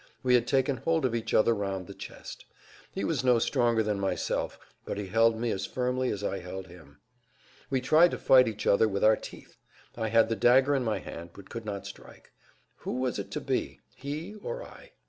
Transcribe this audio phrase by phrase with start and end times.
[0.23, 2.45] We had taken hold of each other round the chest.
[2.91, 6.65] He was no stronger than myself, but he held me as firmly as I held
[6.65, 6.97] him.
[7.69, 9.57] We tried to fight each other with our teeth.
[9.95, 12.31] I had the dagger in my hand, but could not strike.
[12.77, 13.79] Who was it to be?
[13.95, 14.93] He or I?